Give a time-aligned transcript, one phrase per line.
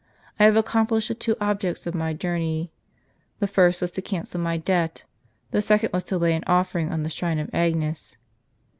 [0.39, 2.71] I have accomplished the two objects of my journey.
[3.37, 5.03] The first was to cancel my debt;
[5.53, 8.17] my second was to lay an offering on the shrine of Agnes.